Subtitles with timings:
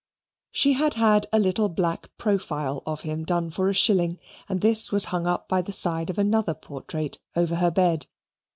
[0.51, 4.17] She had had a little black profile of him done for a shilling,
[4.49, 8.07] and this was hung up by the side of another portrait over her bed.